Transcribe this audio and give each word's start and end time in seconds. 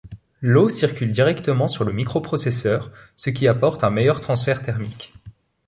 L'eau 0.41 0.67
circule 0.67 1.11
directement 1.11 1.67
sur 1.67 1.83
le 1.83 1.93
microprocesseur, 1.93 2.91
ce 3.15 3.29
qui 3.29 3.47
apporte 3.47 3.83
un 3.83 3.91
meilleur 3.91 4.19
transfert 4.19 4.63
thermique. 4.63 5.13